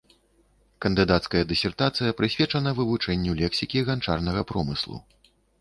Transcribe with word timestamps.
Кандыдацкая 0.85 1.41
дысертацыя 1.51 2.15
прысвечана 2.21 2.75
вывучэнню 2.81 3.39
лексікі 3.43 3.87
ганчарнага 3.91 4.41
промыслу. 4.55 4.97